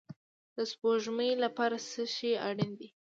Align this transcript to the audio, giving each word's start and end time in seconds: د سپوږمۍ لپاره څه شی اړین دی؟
د 0.55 0.57
سپوږمۍ 0.71 1.31
لپاره 1.43 1.75
څه 1.91 2.03
شی 2.15 2.31
اړین 2.47 2.71
دی؟ 2.79 2.87